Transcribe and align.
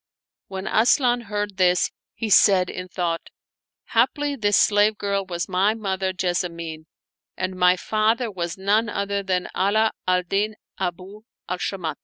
When 0.47 0.65
Asian 0.67 1.21
heard 1.29 1.57
this, 1.57 1.91
he 2.15 2.31
said 2.31 2.71
in 2.71 2.87
thought," 2.87 3.29
Haply 3.93 4.35
this 4.35 4.57
slave 4.57 4.97
girl 4.97 5.23
was 5.27 5.47
my 5.47 5.75
mother 5.75 6.11
Jessamine, 6.11 6.87
and 7.37 7.55
my 7.55 7.77
father 7.77 8.31
was 8.31 8.57
none 8.57 8.89
other 8.89 9.21
than 9.21 9.47
Ala 9.55 9.91
al 10.07 10.23
Din 10.23 10.55
Abu 10.79 11.21
al 11.47 11.59
Shamat." 11.59 11.97